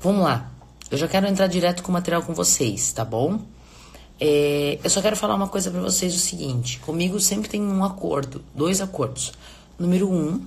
[0.00, 0.50] Vamos lá.
[0.90, 3.40] Eu já quero entrar direto com o material com vocês, tá bom?
[4.20, 6.78] É, eu só quero falar uma coisa para vocês: o seguinte.
[6.80, 9.32] Comigo sempre tem um acordo, dois acordos.
[9.78, 10.44] Número um,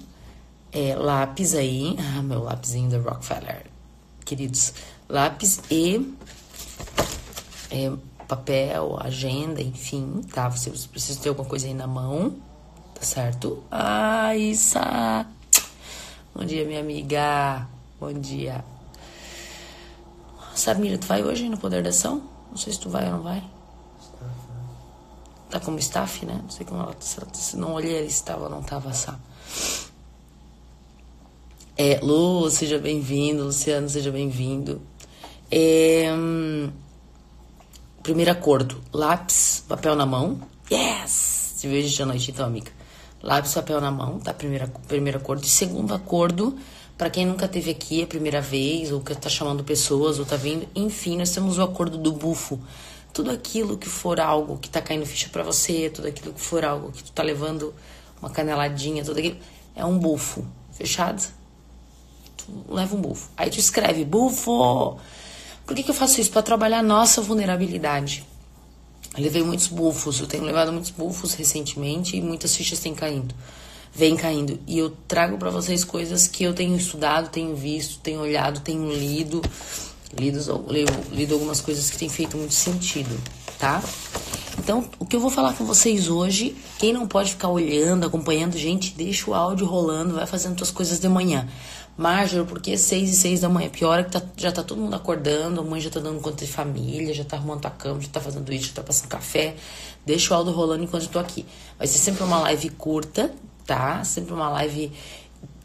[0.72, 1.96] é lápis aí.
[2.18, 3.66] Ah, meu lápisinho da Rockefeller.
[4.26, 4.74] Queridos,
[5.08, 6.16] lápis e
[7.72, 7.92] é,
[8.28, 10.50] papel, agenda, enfim, tá?
[10.50, 12.36] Você precisa ter alguma coisa aí na mão,
[12.94, 13.64] tá certo?
[13.72, 15.26] Ah, Issa!
[16.34, 17.68] Bom dia, minha amiga.
[18.00, 18.64] Bom dia.
[20.60, 22.22] Samira, tu vai hoje no Poder da Ação?
[22.50, 23.42] Não sei se tu vai ou não vai.
[25.50, 26.40] Tá como staff, né?
[26.44, 26.96] Não sei como ela.
[27.00, 29.20] Se não olhei se estava ou não estava, sabe?
[31.78, 33.46] É, Lu, seja bem-vindo.
[33.46, 34.82] Luciano, seja bem-vindo.
[35.50, 36.70] É, hum,
[38.04, 40.42] primeiro acordo: lápis, papel na mão.
[40.70, 41.56] Yes!
[41.60, 42.72] Te vejo de noite, então, amiga.
[43.24, 44.34] Lápis, papel na mão, tá?
[44.34, 45.44] Primeiro, primeiro acordo.
[45.44, 46.58] E segundo acordo,
[47.00, 50.36] para quem nunca teve aqui a primeira vez, ou que tá chamando pessoas, ou tá
[50.36, 52.60] vindo, enfim, nós temos o acordo do bufo.
[53.14, 56.66] Tudo aquilo que for algo que tá caindo ficha para você, tudo aquilo que for
[56.66, 57.74] algo que tu tá levando
[58.22, 59.38] uma caneladinha, tudo aquilo,
[59.78, 60.46] é um bufo.
[60.74, 61.26] Fechado?
[62.36, 63.30] Tu leva um bufo.
[63.38, 65.00] Aí tu escreve, bufo!
[65.66, 66.32] Por que, que eu faço isso?
[66.32, 68.28] Para trabalhar a nossa vulnerabilidade.
[69.16, 73.34] Eu levei muitos bufos, eu tenho levado muitos bufos recentemente e muitas fichas têm caindo,
[73.94, 74.60] vêm caindo.
[74.68, 78.92] E eu trago para vocês coisas que eu tenho estudado, tenho visto, tenho olhado, tenho
[78.92, 79.42] lido,
[80.18, 80.66] lido,
[81.12, 83.16] lido algumas coisas que têm feito muito sentido,
[83.58, 83.84] tá?
[84.58, 88.58] Então, o que eu vou falar com vocês hoje, quem não pode ficar olhando, acompanhando,
[88.58, 91.48] gente, deixa o áudio rolando, vai fazendo suas coisas de manhã.
[91.98, 93.70] Márcio, por que seis e seis da manhã?
[93.70, 96.46] Pior é que tá, já tá todo mundo acordando, a mãe já tá dando conta
[96.46, 99.56] de família, já tá arrumando a cama, já tá fazendo isso, já tá passando café.
[100.06, 101.46] Deixa o áudio rolando enquanto eu tô aqui.
[101.78, 103.34] Vai ser sempre uma live curta,
[103.70, 104.04] tá?
[104.04, 104.92] Sempre uma live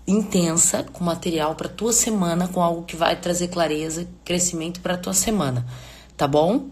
[0.06, 5.14] intensa, com material para tua semana, com algo que vai trazer clareza, crescimento para tua
[5.14, 5.66] semana,
[6.14, 6.66] tá bom?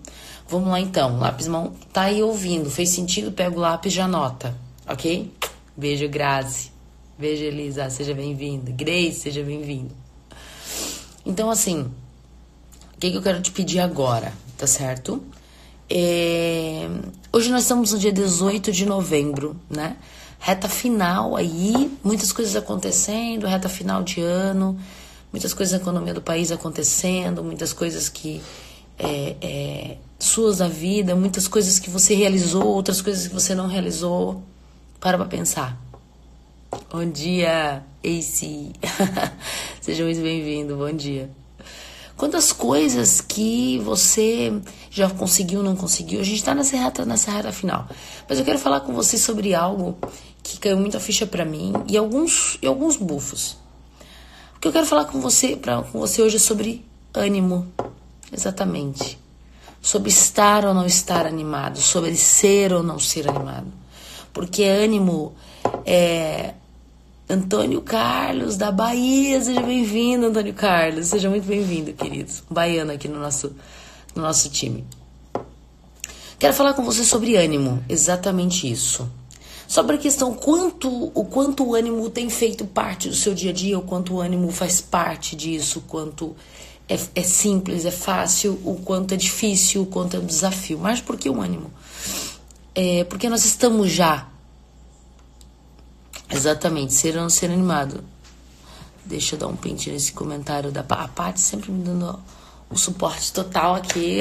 [0.46, 1.18] Vamos lá então.
[1.18, 3.32] Lápis mão tá aí ouvindo, fez sentido?
[3.32, 4.54] Pega o lápis e já anota,
[4.86, 5.32] ok?
[5.74, 6.70] Beijo, Grazi.
[7.18, 8.70] Beijo, Elisa, seja bem-vinda.
[8.70, 9.94] Grace, seja bem-vindo.
[11.24, 11.90] Então, assim,
[12.94, 15.22] o que, que, eu quero te pedir agora, tá certo?
[15.88, 16.86] É...
[17.32, 19.96] Hoje nós estamos no dia 18 de novembro, né?
[20.44, 24.76] Reta final aí, muitas coisas acontecendo, reta final de ano,
[25.30, 28.42] muitas coisas na economia do país acontecendo, muitas coisas que.
[28.98, 33.68] É, é, suas da vida, muitas coisas que você realizou, outras coisas que você não
[33.68, 34.42] realizou.
[35.00, 35.80] Para pra pensar.
[36.90, 38.72] Bom dia, AC.
[39.80, 41.30] Seja muito bem-vindo, bom dia.
[42.16, 44.52] Quantas coisas que você
[44.90, 46.20] já conseguiu, não conseguiu?
[46.20, 47.88] A gente está nessa reta, nessa reta final.
[48.28, 49.98] Mas eu quero falar com você sobre algo
[50.42, 53.56] que caiu muita ficha para mim e alguns, e alguns bufos.
[54.56, 57.72] O que eu quero falar com você, pra, com você hoje é sobre ânimo.
[58.32, 59.18] Exatamente.
[59.80, 61.78] Sobre estar ou não estar animado.
[61.78, 63.66] Sobre ser ou não ser animado.
[64.32, 65.34] Porque ânimo
[65.84, 66.54] é
[67.28, 69.40] Antônio Carlos, da Bahia.
[69.40, 71.08] Seja bem-vindo, Antônio Carlos.
[71.08, 72.42] Seja muito bem-vindo, queridos.
[72.48, 73.54] Baiano aqui no nosso,
[74.14, 74.84] no nosso time.
[76.38, 79.08] Quero falar com você sobre ânimo, exatamente isso.
[79.72, 83.54] Sobre a questão quanto, o quanto o ânimo tem feito parte do seu dia a
[83.54, 86.36] dia, o quanto o ânimo faz parte disso, o quanto
[86.86, 90.78] é, é simples, é fácil, o quanto é difícil, o quanto é um desafio.
[90.78, 91.72] Mas por que o ânimo?
[92.74, 94.28] É porque nós estamos já
[96.28, 98.04] Exatamente, ser ou não ser animado.
[99.06, 102.22] Deixa eu dar um pente nesse comentário da a Paty, sempre me dando
[102.68, 104.20] o suporte total aqui.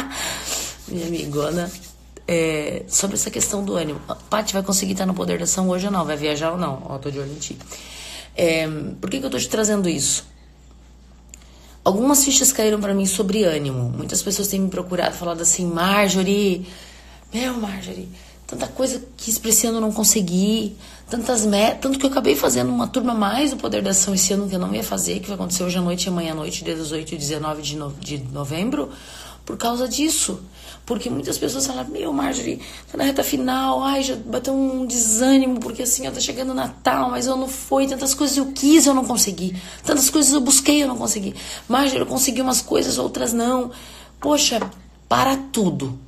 [0.88, 1.70] Minha amigona.
[2.26, 4.00] É, sobre essa questão do ânimo.
[4.30, 6.04] Paty vai conseguir estar no poder da ação hoje ou não?
[6.04, 6.82] Vai viajar ou não?
[6.88, 7.58] Ó, tô de olho em ti.
[8.36, 8.66] É,
[9.00, 10.24] por que, que eu tô te trazendo isso?
[11.84, 13.90] Algumas fichas caíram para mim sobre ânimo.
[13.90, 16.64] Muitas pessoas têm me procurado falando assim, Marjorie,
[17.34, 18.08] meu Marjorie,
[18.46, 20.76] tanta coisa que esse eu não consegui,
[21.10, 24.32] tantas metas, tanto que eu acabei fazendo uma turma mais do Poder da Ação esse
[24.32, 26.34] ano que eu não ia fazer, que vai acontecer hoje à noite e amanhã à
[26.36, 28.90] noite, dia 18 e 19 de, no, de novembro,
[29.44, 30.40] por causa disso.
[30.84, 32.60] Porque muitas pessoas falam, meu, Marjorie,
[32.90, 36.54] tá na reta final, ai, já bateu um desânimo, porque assim, ó, tá chegando o
[36.54, 40.40] Natal, mas eu não fui, tantas coisas eu quis, eu não consegui, tantas coisas eu
[40.40, 41.34] busquei, eu não consegui.
[41.68, 43.70] Marjorie, eu consegui umas coisas, outras não.
[44.20, 44.60] Poxa,
[45.08, 45.98] para tudo.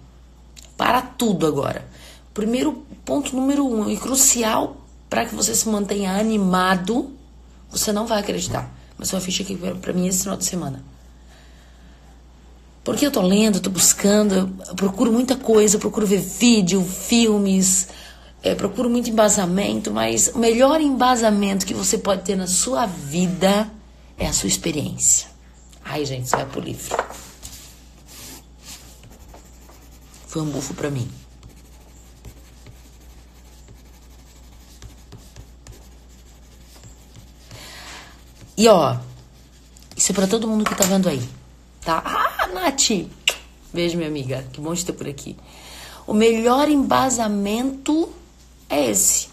[0.76, 1.88] Para tudo agora.
[2.32, 4.76] Primeiro ponto número um e crucial
[5.08, 7.12] para que você se mantenha animado,
[7.70, 8.68] você não vai acreditar.
[8.98, 10.93] Mas sua ficha aqui para mim esse final de semana.
[12.84, 14.46] Porque eu tô lendo, tô buscando,
[14.76, 17.88] procuro muita coisa, procuro ver vídeo, filmes,
[18.42, 23.70] é, procuro muito embasamento, mas o melhor embasamento que você pode ter na sua vida
[24.18, 25.28] é a sua experiência.
[25.82, 26.94] Ai, gente, vai pro livro.
[30.28, 31.10] Foi um bufo pra mim.
[38.56, 38.98] E ó,
[39.96, 41.26] isso é pra todo mundo que tá vendo aí,
[41.80, 42.02] tá?
[42.04, 42.23] Ah,
[42.64, 43.06] Nath!
[43.74, 44.42] Beijo, minha amiga.
[44.50, 45.36] Que bom de ter por aqui.
[46.06, 48.08] O melhor embasamento
[48.70, 49.28] é esse.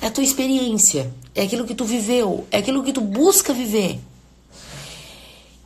[0.00, 1.12] É a tua experiência.
[1.32, 2.44] É aquilo que tu viveu.
[2.50, 4.00] É aquilo que tu busca viver.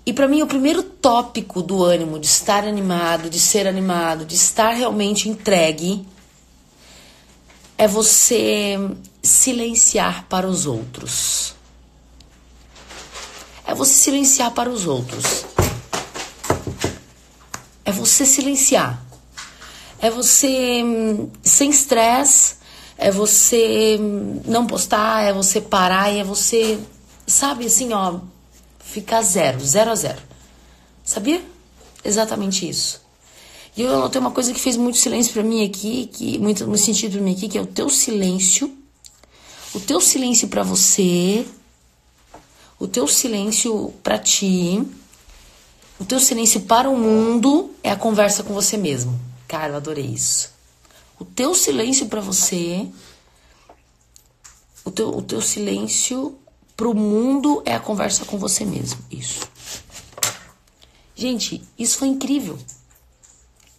[0.04, 4.34] E para mim, o primeiro tópico do ânimo, de estar animado, de ser animado, de
[4.34, 6.06] estar realmente entregue,
[7.78, 8.78] é você
[9.22, 11.54] silenciar para os outros.
[13.70, 15.44] É você silenciar para os outros.
[17.84, 19.00] É você silenciar.
[20.00, 22.56] É você hum, sem estresse,
[22.99, 26.81] é você hum, não postar, é você parar é você,
[27.25, 28.19] sabe assim, ó,
[28.81, 30.20] ficar zero, zero a zero.
[31.05, 31.40] Sabia?
[32.05, 33.00] Exatamente isso.
[33.76, 36.82] E eu notei uma coisa que fez muito silêncio para mim aqui, que muito, muito
[36.82, 38.76] sentido para mim aqui, que é o teu silêncio.
[39.73, 41.46] O teu silêncio para você,
[42.80, 44.82] o teu silêncio para ti,
[45.98, 49.20] o teu silêncio para o mundo é a conversa com você mesmo.
[49.46, 50.50] Cara, eu adorei isso.
[51.18, 52.88] O teu silêncio para você,
[54.82, 56.38] o teu, o teu silêncio
[56.74, 58.98] pro mundo é a conversa com você mesmo.
[59.10, 59.46] Isso.
[61.14, 62.58] Gente, isso foi incrível.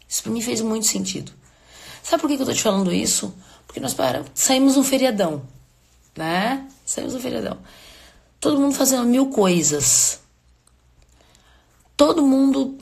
[0.07, 1.31] Isso para mim fez muito sentido.
[2.03, 3.33] Sabe por que, eu tô te falando isso?
[3.65, 5.42] Porque nós para, saímos um feriadão,
[6.15, 6.68] né?
[6.86, 7.57] Saímos um feriadão.
[8.42, 10.20] Todo mundo fazendo mil coisas.
[11.96, 12.76] Todo mundo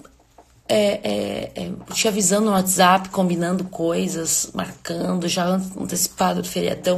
[0.69, 6.97] é, é, é, te avisando no WhatsApp, combinando coisas, marcando, já antecipado do feriadão.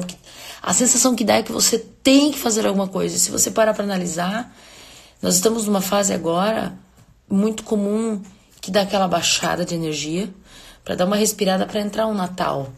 [0.61, 3.17] A sensação que dá é que você tem que fazer alguma coisa.
[3.17, 4.55] Se você parar para analisar,
[5.23, 6.77] nós estamos numa fase agora
[7.27, 8.21] muito comum
[8.61, 10.31] que dá aquela baixada de energia
[10.83, 12.71] para dar uma respirada para entrar um Natal.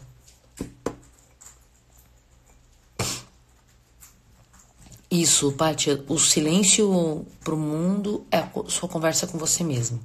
[5.14, 10.00] Isso, Paty, o silêncio pro mundo é a sua conversa com você mesmo.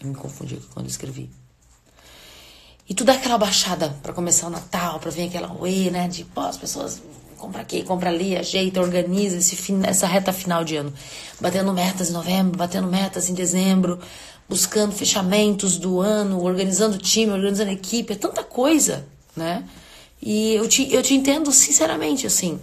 [0.00, 1.28] Eu me confundi quando escrevi.
[2.88, 6.06] E tu dá aquela baixada para começar o Natal, para vir aquela uê, né?
[6.06, 7.02] De, pô, as pessoas
[7.36, 10.92] compra aqui, compra ali, ajeita, organiza esse, essa reta final de ano.
[11.40, 13.98] Batendo metas em novembro, batendo metas em dezembro,
[14.48, 19.04] buscando fechamentos do ano, organizando time, organizando equipe, é tanta coisa,
[19.34, 19.64] né?
[20.22, 22.60] E eu te, eu te entendo sinceramente, assim.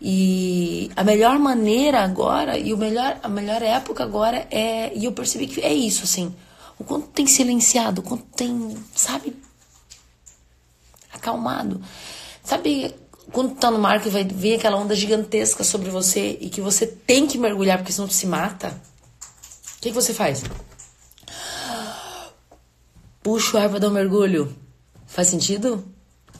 [0.00, 4.96] E a melhor maneira agora, e o melhor, a melhor época agora é.
[4.96, 6.34] E eu percebi que é isso, assim.
[6.78, 9.36] O quanto tem silenciado, o quanto tem, sabe,
[11.12, 11.80] acalmado.
[12.42, 12.94] Sabe
[13.30, 16.86] quando tá no mar que vai vir aquela onda gigantesca sobre você e que você
[16.86, 18.68] tem que mergulhar porque senão tu se mata?
[19.76, 20.42] O que, que você faz?
[23.22, 24.56] Puxa o ar pra dar um mergulho.
[25.06, 25.84] Faz sentido?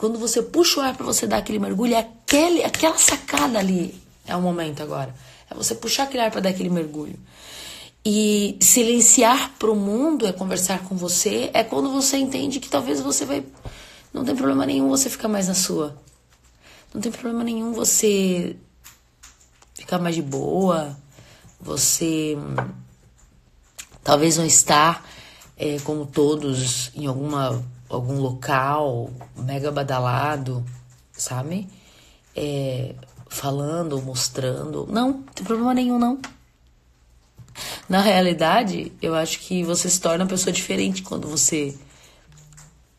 [0.01, 3.95] Quando você puxa o ar para você dar aquele mergulho, é aquele, aquela sacada ali
[4.27, 5.15] é o momento agora.
[5.51, 7.19] É você puxar aquele ar para dar aquele mergulho.
[8.03, 12.99] E silenciar para o mundo é conversar com você, é quando você entende que talvez
[13.03, 13.45] você vai.
[14.11, 15.95] Não tem problema nenhum você ficar mais na sua.
[16.95, 18.57] Não tem problema nenhum você
[19.75, 20.97] ficar mais de boa,
[21.61, 22.39] você
[24.03, 25.07] talvez não estar
[25.59, 30.65] é, como todos em alguma algum local mega badalado,
[31.13, 31.69] sabe?
[32.35, 32.95] É,
[33.29, 34.87] falando, mostrando.
[34.91, 36.19] Não, não tem problema nenhum, não.
[37.89, 41.77] Na realidade, eu acho que você se torna uma pessoa diferente quando você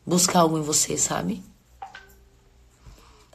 [0.06, 1.42] busca algo em você, sabe?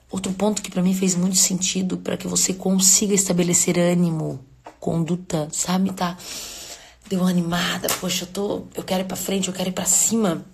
[0.09, 4.39] Outro ponto que para mim fez muito sentido para que você consiga estabelecer ânimo,
[4.79, 5.91] conduta, sabe?
[5.91, 6.15] Tá
[7.09, 9.85] deu uma animada, poxa, eu tô, eu quero ir para frente, eu quero ir para
[9.85, 10.45] cima.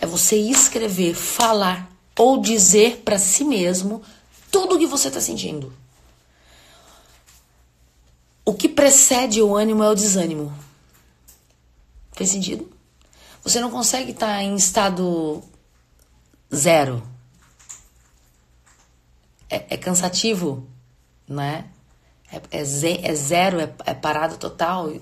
[0.00, 4.02] É você escrever, falar ou dizer para si mesmo
[4.50, 5.72] tudo o que você está sentindo.
[8.44, 10.52] O que precede o ânimo é o desânimo.
[12.12, 12.70] Fez sentido?
[13.42, 15.42] Você não consegue estar tá em estado
[16.54, 17.02] zero.
[19.48, 20.66] É, é cansativo,
[21.28, 21.66] né?
[22.30, 24.92] É, é, é zero, é, é, parado total.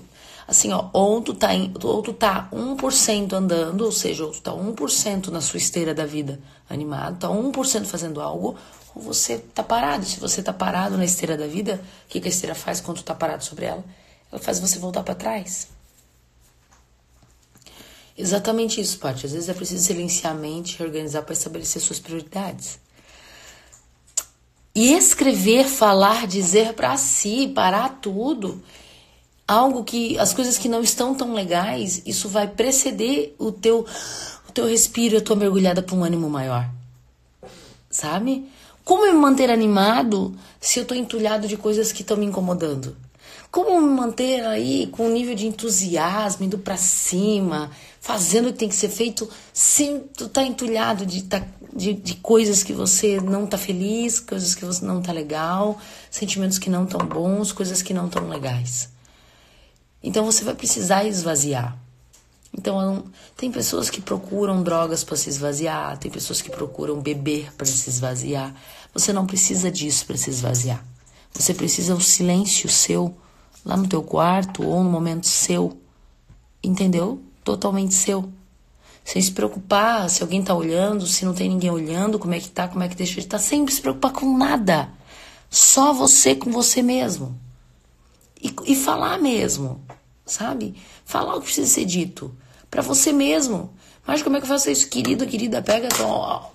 [0.49, 4.41] Assim, ó, ou tu tá, em, ou tu tá 1% andando, ou seja, ou tu
[4.41, 8.55] tá 1% na sua esteira da vida animado, tá 1% fazendo algo,
[8.95, 10.05] ou você tá parado.
[10.05, 12.97] Se você tá parado na esteira da vida, o que, que a esteira faz quando
[12.97, 13.85] tu tá parado sobre ela?
[14.31, 15.67] Ela faz você voltar para trás.
[18.17, 19.27] Exatamente isso, Paty.
[19.27, 22.79] Às vezes é preciso silenciar a mente e organizar para estabelecer suas prioridades.
[24.73, 28.63] E escrever, falar, dizer para si, parar tudo
[29.49, 33.83] algo que as coisas que não estão tão legais, isso vai preceder o teu
[34.47, 36.69] o teu respiro, a tua mergulhada para um ânimo maior.
[37.89, 38.47] Sabe?
[38.83, 42.95] Como me manter animado se eu tô entulhado de coisas que estão me incomodando?
[43.51, 48.59] Como me manter aí com um nível de entusiasmo, indo para cima, fazendo o que
[48.59, 51.43] tem que ser feito, sem tu tá entulhado de, tá,
[51.75, 55.79] de, de coisas que você não tá feliz, coisas que você não tá legal,
[56.09, 58.98] sentimentos que não tão bons, coisas que não tão legais.
[60.03, 61.77] Então você vai precisar esvaziar.
[62.53, 63.05] Então,
[63.37, 67.89] tem pessoas que procuram drogas para se esvaziar, tem pessoas que procuram beber para se
[67.89, 68.53] esvaziar.
[68.93, 70.83] Você não precisa disso para se esvaziar.
[71.31, 73.15] Você precisa o silêncio seu
[73.63, 75.77] lá no teu quarto ou no momento seu.
[76.63, 77.21] Entendeu?
[77.43, 78.29] Totalmente seu.
[79.05, 82.49] Sem se preocupar se alguém tá olhando, se não tem ninguém olhando, como é que
[82.49, 84.89] tá, como é que deixa de estar, tá, sem se preocupar com nada.
[85.49, 87.39] Só você com você mesmo.
[88.41, 89.81] E, e falar mesmo
[90.29, 90.75] sabe?
[91.05, 92.35] Falar o que precisa ser dito
[92.69, 93.73] para você mesmo.
[94.05, 94.87] Mas como é que eu faço isso?
[94.87, 95.89] Querido, querida, pega,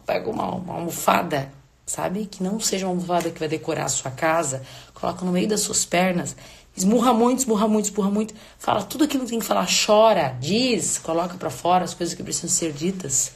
[0.07, 1.53] pega uma, uma almofada,
[1.87, 2.27] sabe?
[2.27, 4.63] Que não seja uma almofada que vai decorar a sua casa,
[4.93, 6.35] coloca no meio das suas pernas,
[6.77, 10.99] esmurra muito, esmurra muito, esmurra muito, fala tudo aquilo que tem que falar, chora, diz,
[10.99, 13.33] coloca para fora as coisas que precisam ser ditas,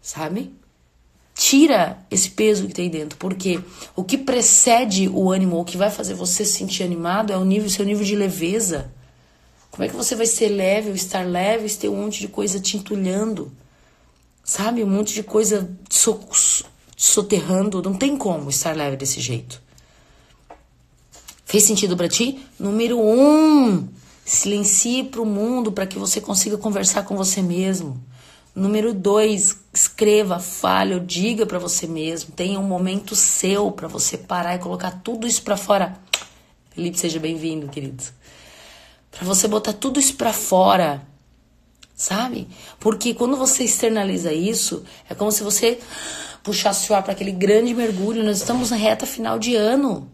[0.00, 0.54] sabe?
[1.34, 3.60] Tira esse peso que tem dentro, porque
[3.96, 7.44] o que precede o ânimo, o que vai fazer você se sentir animado é o
[7.44, 8.90] nível, seu nível de leveza.
[9.74, 12.28] Como é que você vai ser leve ou estar leve e ter um monte de
[12.28, 13.50] coisa te entulhando?
[14.44, 14.84] Sabe?
[14.84, 16.20] Um monte de coisa so
[16.96, 17.82] soterrando.
[17.82, 19.60] Não tem como estar leve desse jeito.
[21.44, 22.40] Fez sentido para ti?
[22.56, 23.88] Número um,
[24.24, 28.00] silencie para o mundo para que você consiga conversar com você mesmo.
[28.54, 32.30] Número dois, escreva, fale ou diga para você mesmo.
[32.30, 35.98] Tenha um momento seu para você parar e colocar tudo isso para fora.
[36.70, 38.04] Felipe, seja bem-vindo, querido
[39.14, 41.06] para você botar tudo isso para fora,
[41.94, 42.48] sabe?
[42.80, 45.78] Porque quando você externaliza isso, é como se você
[46.42, 48.22] puxasse o ar para aquele grande mergulho.
[48.22, 50.10] Nós estamos na reta final de ano.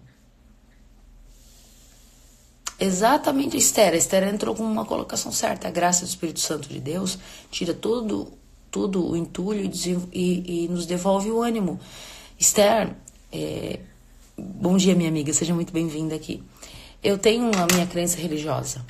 [2.78, 3.92] Exatamente, Esther.
[3.92, 5.68] A Esther entrou com uma colocação certa.
[5.68, 7.18] A graça do Espírito Santo de Deus
[7.50, 8.32] tira todo,
[8.70, 9.70] todo o entulho
[10.12, 11.78] e, e, nos devolve o ânimo.
[12.38, 12.94] Esther,
[13.32, 13.80] é...
[14.38, 15.32] bom dia, minha amiga.
[15.32, 16.42] Seja muito bem-vinda aqui.
[17.02, 18.84] Eu tenho a minha crença religiosa.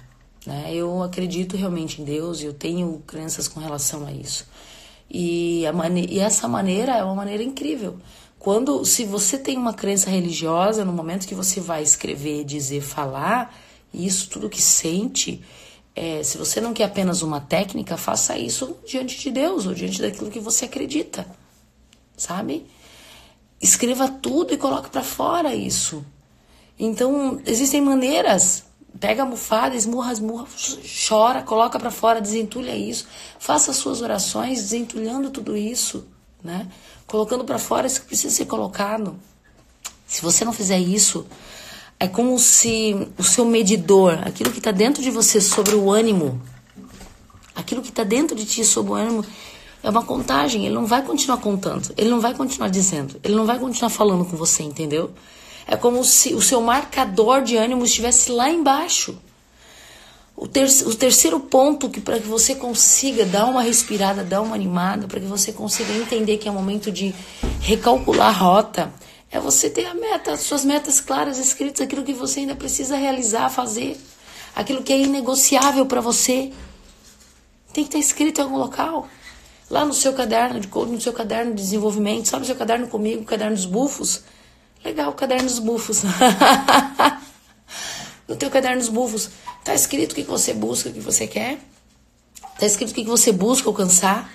[0.44, 0.74] Né?
[0.74, 4.48] Eu acredito realmente em Deus e eu tenho crenças com relação a isso.
[5.08, 7.98] E, a mane e essa maneira é uma maneira incrível.
[8.38, 13.54] Quando, se você tem uma crença religiosa, no momento que você vai escrever, dizer, falar,
[13.92, 15.42] isso tudo que sente,
[15.94, 20.00] é, se você não quer apenas uma técnica, faça isso diante de Deus ou diante
[20.00, 21.26] daquilo que você acredita,
[22.16, 22.66] sabe?
[23.60, 26.04] Escreva tudo e coloque para fora isso.
[26.82, 28.64] Então, existem maneiras.
[28.98, 30.46] Pega a almofada, esmurra, esmurra,
[31.06, 33.06] chora, coloca para fora, desentulha isso.
[33.38, 36.06] Faça suas orações desentulhando tudo isso,
[36.42, 36.66] né?
[37.06, 39.14] Colocando para fora isso que precisa ser colocado.
[40.06, 41.26] Se você não fizer isso,
[41.98, 46.40] é como se o seu medidor, aquilo que está dentro de você sobre o ânimo,
[47.54, 49.24] aquilo que está dentro de ti sobre o ânimo,
[49.82, 50.64] é uma contagem.
[50.64, 54.24] Ele não vai continuar contando, ele não vai continuar dizendo, ele não vai continuar falando
[54.24, 55.12] com você, entendeu?
[55.66, 59.18] É como se o seu marcador de ânimo estivesse lá embaixo.
[60.36, 64.54] O, ter o terceiro ponto que para que você consiga dar uma respirada, dar uma
[64.54, 67.14] animada, para que você consiga entender que é momento de
[67.60, 68.92] recalcular a rota,
[69.30, 72.96] é você ter a meta, as suas metas claras escritas, aquilo que você ainda precisa
[72.96, 74.00] realizar, fazer,
[74.56, 76.52] aquilo que é inegociável para você.
[77.72, 79.08] Tem que estar escrito em algum local.
[79.68, 83.22] Lá no seu caderno de no seu caderno de desenvolvimento, sabe o seu caderno comigo,
[83.22, 84.24] o caderno dos bufos?
[84.84, 86.02] Legal, cadernos bufos.
[88.26, 89.30] no teu cadernos bufos,
[89.64, 91.58] tá escrito o que você busca, o que você quer?
[92.58, 94.30] Tá escrito o que você busca alcançar?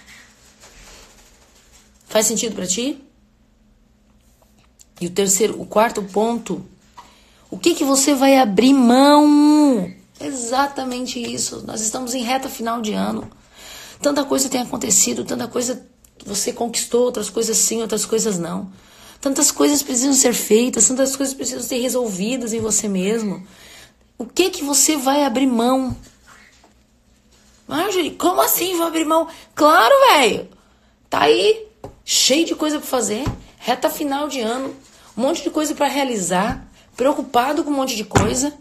[2.08, 3.04] Faz sentido para ti?
[5.02, 6.66] E o terceiro, o quarto ponto,
[7.50, 9.92] o que que você vai abrir mão?
[10.20, 11.64] Exatamente isso.
[11.66, 13.30] Nós estamos em reta final de ano.
[14.02, 15.86] Tanta coisa tem acontecido, tanta coisa
[16.26, 18.72] você conquistou, outras coisas sim, outras coisas não.
[19.26, 23.44] Tantas coisas precisam ser feitas, tantas coisas precisam ser resolvidas em você mesmo.
[24.20, 25.98] O que que você vai abrir mão?
[27.68, 29.28] Marjorie, como assim vou abrir mão?
[29.56, 30.48] Claro, velho.
[31.10, 31.66] Tá aí,
[32.06, 33.24] cheio de coisa para fazer,
[33.58, 34.76] reta final de ano,
[35.18, 36.64] um monte de coisa para realizar,
[36.96, 38.54] preocupado com um monte de coisa.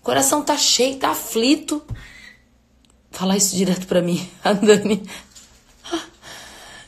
[0.00, 1.82] Coração tá cheio, tá aflito.
[3.10, 5.02] Falar isso direto para mim, a Dani.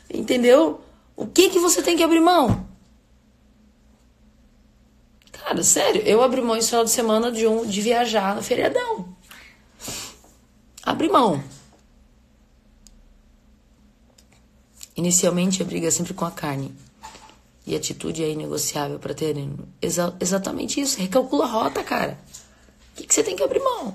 [0.09, 0.79] Entendeu?
[1.13, 2.70] O que que você tem que abrir mão?
[5.51, 9.05] Cara, sério, eu abri mão esse final de semana de, um, de viajar no feriadão.
[10.81, 11.43] abre mão.
[14.95, 16.73] Inicialmente a briga é sempre com a carne.
[17.67, 19.35] E atitude é inegociável para ter
[19.81, 20.97] exa exatamente isso.
[20.97, 22.17] Recalcula a rota, cara.
[22.93, 23.93] O que, que você tem que abrir mão?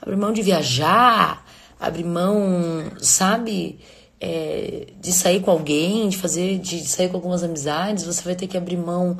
[0.00, 1.46] Abrir mão de viajar,
[1.78, 3.78] abrir mão, sabe,
[4.18, 8.04] é, de sair com alguém, de fazer, de sair com algumas amizades.
[8.04, 9.18] Você vai ter que abrir mão.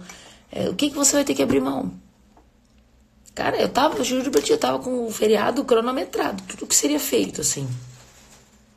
[0.51, 1.93] É, o que, que você vai ter que abrir mão?
[3.35, 6.99] Cara, eu tava, juro pra ti, eu tava com o feriado cronometrado, tudo que seria
[6.99, 7.69] feito, assim.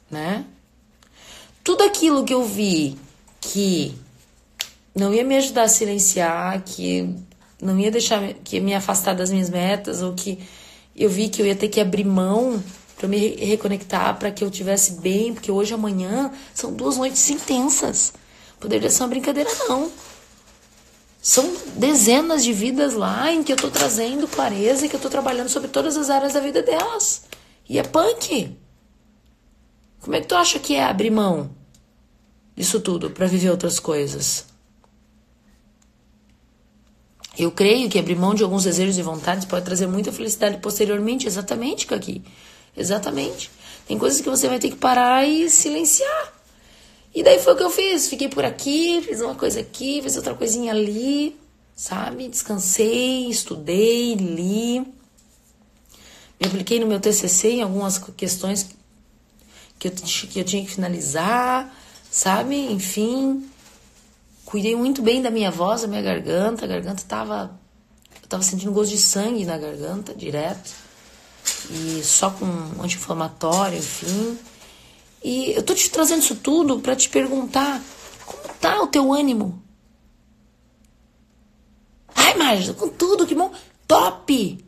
[0.10, 0.46] Né?
[1.64, 2.98] Tudo aquilo que eu vi
[3.40, 3.96] que
[4.94, 7.16] não ia me ajudar a silenciar, que
[7.62, 10.38] não ia deixar que ia me afastar das minhas metas, ou que
[10.96, 12.62] eu vi que eu ia ter que abrir mão
[12.98, 18.14] para me reconectar, para que eu tivesse bem, porque hoje amanhã são duas noites intensas.
[18.60, 19.92] Poderia ser uma brincadeira, não.
[21.22, 25.08] São dezenas de vidas lá em que eu tô trazendo clareza e que eu tô
[25.08, 27.26] trabalhando sobre todas as áreas da vida delas.
[27.70, 28.58] E é punk.
[30.00, 31.52] Como é que tu acha que é abrir mão
[32.56, 34.48] disso tudo para viver outras coisas?
[37.38, 41.28] Eu creio que abrir mão de alguns desejos e vontades pode trazer muita felicidade posteriormente,
[41.28, 42.24] exatamente, Kaki.
[42.76, 43.52] Exatamente.
[43.88, 46.34] Tem coisas que você vai ter que parar e silenciar.
[47.14, 48.08] E daí foi o que eu fiz.
[48.08, 51.38] Fiquei por aqui, fiz uma coisa aqui, fiz outra coisinha ali,
[51.76, 52.28] sabe?
[52.28, 54.80] Descansei, estudei, li.
[56.40, 58.70] Me apliquei no meu TCC em algumas questões
[59.78, 61.72] que eu, que eu tinha que finalizar,
[62.10, 62.56] sabe?
[62.72, 63.48] Enfim,
[64.52, 66.66] Cuidei muito bem da minha voz, da minha garganta.
[66.66, 67.58] A garganta tava.
[68.22, 70.74] Eu tava sentindo gosto de sangue na garganta, direto.
[71.70, 72.46] E só com
[72.84, 74.38] anti-inflamatório, enfim.
[75.24, 77.82] E eu tô te trazendo isso tudo para te perguntar:
[78.26, 79.62] como tá o teu ânimo?
[82.16, 83.52] Ai, Marja, com tudo, que bom.
[83.88, 84.66] Top!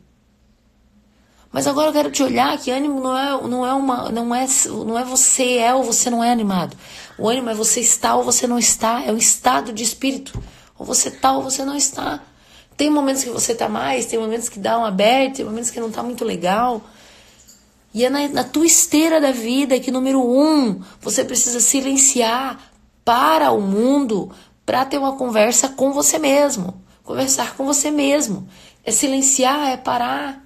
[1.50, 4.44] Mas agora eu quero te olhar que ânimo não é, não é uma, não é,
[4.66, 6.76] não é você é ou você não é animado.
[7.16, 10.36] O ânimo é você está ou você não está, é um estado de espírito.
[10.76, 12.20] Ou você está ou você não está.
[12.76, 15.78] Tem momentos que você está mais, tem momentos que dá um aberto, tem momentos que
[15.78, 16.82] não está muito legal.
[17.94, 22.58] E é na, na tua esteira da vida que, número um, você precisa silenciar
[23.04, 24.30] para o mundo
[24.66, 26.82] para ter uma conversa com você mesmo.
[27.04, 28.48] Conversar com você mesmo.
[28.84, 30.44] É silenciar, é parar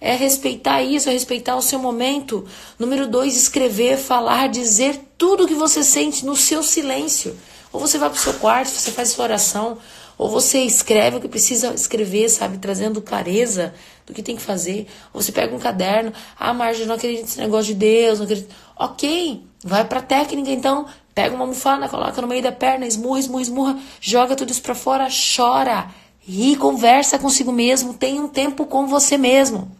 [0.00, 2.46] é respeitar isso, é respeitar o seu momento.
[2.78, 7.36] Número dois, escrever, falar, dizer tudo o que você sente no seu silêncio.
[7.72, 9.78] Ou você vai para o seu quarto, você faz sua oração,
[10.18, 12.58] ou você escreve o que precisa escrever, sabe?
[12.58, 13.74] Trazendo clareza
[14.06, 14.86] do que tem que fazer.
[15.12, 18.54] Ou você pega um caderno, ah, Marja, não acredito nesse negócio de Deus, não acredito.
[18.76, 20.86] Ok, vai para a técnica então.
[21.14, 24.74] Pega uma almofada, coloca no meio da perna, esmurra, esmurra, esmurra, joga tudo isso para
[24.74, 25.88] fora, chora,
[26.20, 29.70] ri, conversa consigo mesmo, tem um tempo com você mesmo.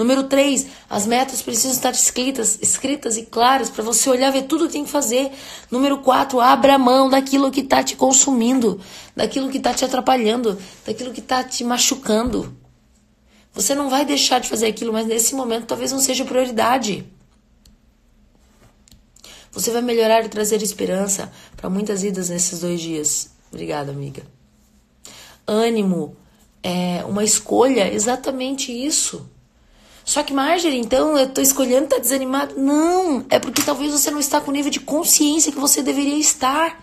[0.00, 4.66] Número 3, as metas precisam estar escritas, escritas e claras para você olhar ver tudo
[4.66, 5.30] que tem que fazer.
[5.70, 8.80] Número 4, abra mão daquilo que está te consumindo,
[9.14, 12.56] daquilo que está te atrapalhando, daquilo que está te machucando.
[13.52, 17.06] Você não vai deixar de fazer aquilo, mas nesse momento talvez não seja prioridade.
[19.52, 23.32] Você vai melhorar e trazer esperança para muitas vidas nesses dois dias.
[23.52, 24.22] Obrigada, amiga.
[25.46, 26.16] Ânimo
[26.62, 29.28] é uma escolha, exatamente isso.
[30.04, 32.54] Só que, Marjorie, então eu tô escolhendo tá desanimado.
[32.58, 36.18] Não, é porque talvez você não está com o nível de consciência que você deveria
[36.18, 36.82] estar.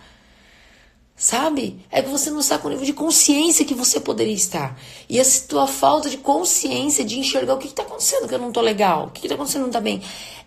[1.16, 1.84] Sabe?
[1.90, 4.78] É que você não está com o nível de consciência que você poderia estar.
[5.08, 8.52] E essa tua falta de consciência de enxergar o que está acontecendo que eu não
[8.52, 10.00] tô legal, o que está acontecendo não tá bem.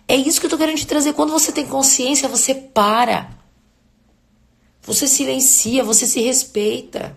[0.08, 1.12] É isso que eu tô querendo te trazer.
[1.12, 3.30] Quando você tem consciência, você para.
[4.82, 7.16] Você silencia, você se respeita.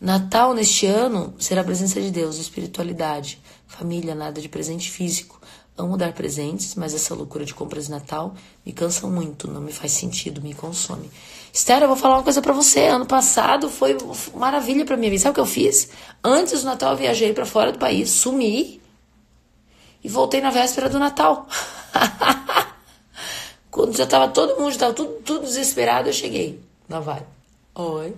[0.00, 3.40] Natal neste ano será a presença de Deus, espiritualidade.
[3.70, 5.40] Família, nada de presente físico.
[5.78, 8.34] Amo dar presentes, mas essa loucura de compras de Natal
[8.66, 11.08] me cansa muito, não me faz sentido, me consome.
[11.52, 12.86] Esther, eu vou falar uma coisa para você.
[12.86, 13.96] Ano passado foi
[14.34, 15.18] maravilha para vida.
[15.18, 15.88] Sabe o que eu fiz?
[16.22, 18.82] Antes do Natal eu viajei para fora do país, sumi
[20.02, 21.46] e voltei na véspera do Natal.
[23.70, 26.60] Quando já tava todo mundo, já tava tudo, tudo desesperado, eu cheguei.
[26.88, 27.24] Não vai.
[27.76, 28.14] Oi.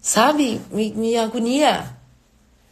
[0.00, 0.60] Sabe?
[0.70, 1.95] Me, me agonia.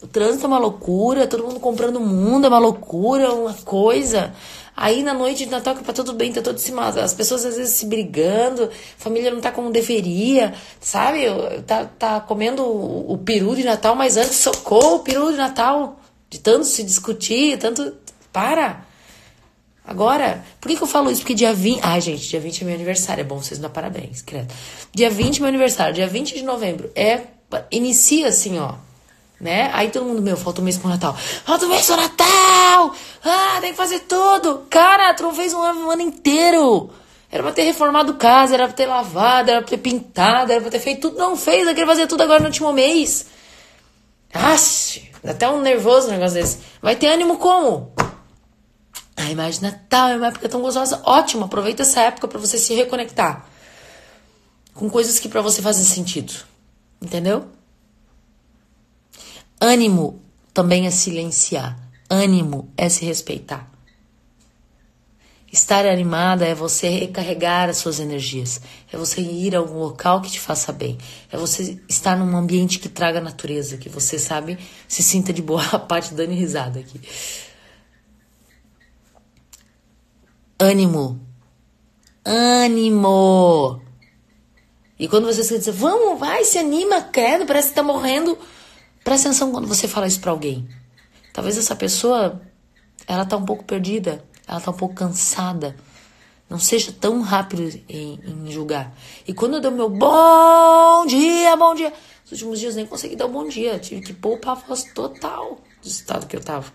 [0.04, 4.34] O trânsito é uma loucura, todo mundo comprando mundo é uma loucura, uma coisa.
[4.76, 7.56] Aí na noite de Natal, que tá tudo bem, tá tudo se As pessoas às
[7.56, 11.22] vezes se brigando, a família não tá como deveria, sabe?
[11.66, 15.98] Tá, tá comendo o, o peru de Natal, mas antes socou o peru de Natal.
[16.28, 17.94] De tanto se discutir, tanto.
[18.30, 18.84] Para!
[19.86, 21.22] Agora, por que, que eu falo isso?
[21.22, 21.80] Porque dia 20.
[21.82, 23.22] Ai, gente, dia 20 é meu aniversário.
[23.22, 24.52] É bom vocês dar parabéns, credo.
[24.92, 26.90] Dia 20 é meu aniversário, dia 20 de novembro.
[26.94, 27.22] É.
[27.70, 28.74] Inicia assim, ó
[29.40, 29.70] né?
[29.72, 31.14] Aí todo mundo, meu, falta um mês pro Natal.
[31.14, 32.94] Falta um mês pro Natal!
[33.24, 34.66] Ah, tem que fazer tudo!
[34.70, 36.90] Cara, tu não fez um ano, inteiro!
[37.30, 40.70] Era pra ter reformado casa, era pra ter lavado, era pra ter pintado, era pra
[40.70, 41.18] ter feito tudo.
[41.18, 43.26] Não fez, eu queria fazer tudo agora no último mês.
[44.32, 46.58] Ache, até um nervoso um negócio desse.
[46.80, 47.92] Vai ter ânimo como?
[49.16, 51.00] A imagem de Natal é uma época tão gostosa.
[51.04, 53.46] Ótimo, aproveita essa época para você se reconectar
[54.74, 56.34] com coisas que para você fazem sentido.
[57.00, 57.46] Entendeu?
[59.60, 61.78] Ânimo também é silenciar.
[62.08, 63.74] Ânimo é se respeitar.
[65.54, 68.60] Estar animada é você recarregar as suas energias,
[68.92, 70.98] é você ir a algum local que te faça bem,
[71.30, 75.62] é você estar num ambiente que traga natureza, que você sabe se sinta de boa
[75.70, 77.00] a parte dando risada aqui.
[80.58, 81.20] Ânimo.
[82.24, 83.80] Ânimo.
[84.98, 88.36] E quando você dizer, vamos, vai, se anima, credo, parece que tá morrendo.
[89.04, 90.66] Presta atenção quando você fala isso para alguém.
[91.32, 92.40] Talvez essa pessoa,
[93.06, 95.76] ela tá um pouco perdida ela tá um pouco cansada.
[96.48, 98.94] Não seja tão rápido em, em julgar.
[99.26, 101.92] E quando eu dou meu bom dia, bom dia.
[102.22, 103.78] Nos últimos dias nem consegui dar um bom dia.
[103.78, 106.70] Tive que poupar a voz total do estado que eu tava.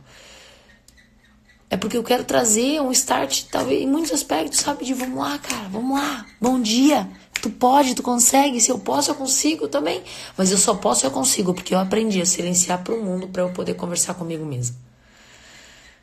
[1.69, 4.83] É porque eu quero trazer um start, talvez, em muitos aspectos, sabe?
[4.83, 6.25] De vamos lá, cara, vamos lá.
[6.41, 7.07] Bom dia.
[7.41, 8.59] Tu pode, tu consegue.
[8.59, 10.03] Se eu posso, eu consigo também.
[10.37, 13.53] Mas eu só posso, eu consigo, porque eu aprendi a silenciar pro mundo para eu
[13.53, 14.75] poder conversar comigo mesmo.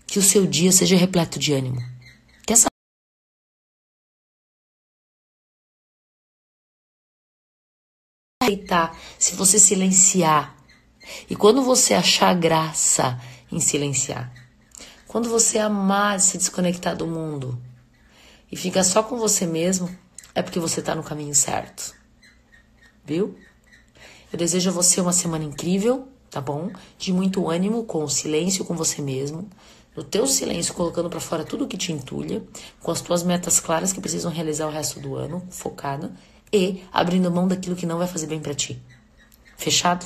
[0.07, 1.81] Que o seu dia seja repleto de ânimo.
[2.47, 2.69] Que essa
[8.43, 10.57] aceitar se você silenciar.
[11.29, 13.21] E quando você achar graça
[13.51, 14.33] em silenciar.
[15.07, 17.61] Quando você amar se desconectar do mundo
[18.51, 19.89] e ficar só com você mesmo,
[20.37, 21.97] é porque você está no caminho certo.
[23.05, 23.37] Viu?
[24.33, 26.71] Eu desejo a você uma semana incrível, tá bom?
[26.97, 29.51] De muito ânimo, com silêncio com você mesmo
[29.97, 32.45] no teu silêncio, colocando para fora tudo que te entulha,
[32.83, 36.13] com as tuas metas claras que precisam realizar o resto do ano, focado,
[36.53, 38.81] e abrindo mão daquilo que não vai fazer bem para ti.
[39.57, 40.05] Fechado?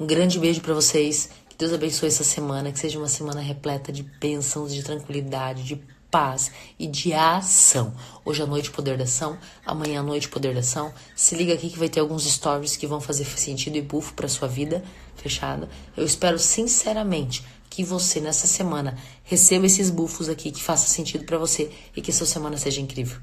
[0.00, 1.28] Um grande beijo para vocês.
[1.48, 5.93] Que Deus abençoe essa semana, que seja uma semana repleta de bênçãos, de tranquilidade, de
[6.14, 7.92] paz e de ação.
[8.24, 9.36] Hoje à noite, poder da ação.
[9.66, 10.94] Amanhã à noite, poder da ação.
[11.16, 14.28] Se liga aqui que vai ter alguns stories que vão fazer sentido e buffo para
[14.28, 14.84] sua vida.
[15.16, 15.68] Fechada?
[15.96, 21.36] Eu espero sinceramente que você nessa semana receba esses buffos aqui que faça sentido para
[21.36, 23.18] você e que sua semana seja incrível.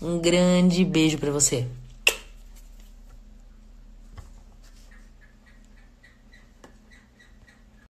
[0.00, 1.68] Um grande beijo para você.